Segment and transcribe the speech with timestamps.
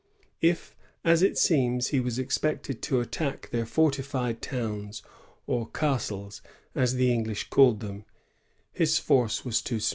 [0.41, 5.03] If, as it seenos, he was expected to attack their fortified towns
[5.45, 6.41] or ^^casties,"
[6.73, 8.05] as the English call them,
[8.73, 9.89] his force was too small.